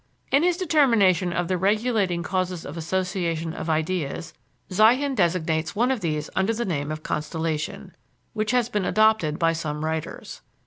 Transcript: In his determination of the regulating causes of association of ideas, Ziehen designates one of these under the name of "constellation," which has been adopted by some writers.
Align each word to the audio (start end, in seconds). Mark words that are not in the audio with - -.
In 0.31 0.41
his 0.41 0.57
determination 0.57 1.31
of 1.31 1.47
the 1.47 1.59
regulating 1.59 2.23
causes 2.23 2.65
of 2.65 2.75
association 2.75 3.53
of 3.53 3.69
ideas, 3.69 4.33
Ziehen 4.71 5.13
designates 5.13 5.75
one 5.75 5.91
of 5.91 5.99
these 6.01 6.27
under 6.35 6.55
the 6.55 6.65
name 6.65 6.91
of 6.91 7.03
"constellation," 7.03 7.95
which 8.33 8.49
has 8.49 8.67
been 8.67 8.83
adopted 8.83 9.37
by 9.37 9.53
some 9.53 9.85
writers. 9.85 10.41